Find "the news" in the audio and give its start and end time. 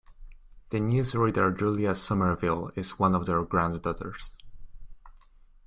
0.71-1.13